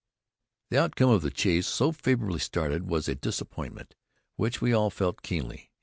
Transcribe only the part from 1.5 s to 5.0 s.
so favorably started was a disappointment, which we all